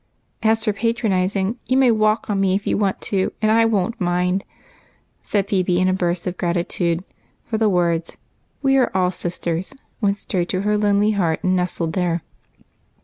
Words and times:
As 0.41 0.65
for 0.65 0.73
patronizing, 0.73 1.59
you 1.67 1.77
may 1.77 1.91
walk 1.91 2.27
on 2.27 2.41
me 2.41 2.55
if 2.55 2.65
you 2.65 2.75
want 2.75 3.01
to, 3.01 3.31
and 3.39 3.51
I 3.51 3.65
won't 3.65 4.01
mind," 4.01 4.43
said 5.21 5.47
Phebe, 5.47 5.77
in 5.79 5.87
a 5.87 5.93
burst 5.93 6.25
of 6.25 6.37
grati 6.37 6.67
tude, 6.67 7.03
for 7.43 7.59
the 7.59 7.69
words," 7.69 8.17
we 8.63 8.77
are 8.77 8.89
all 8.97 9.11
sisters," 9.11 9.75
went 10.01 10.17
straight 10.17 10.49
to 10.49 10.61
her 10.61 10.75
lonely 10.75 11.11
heart 11.11 11.43
and 11.43 11.55
nestled 11.55 11.93
there. 11.93 12.23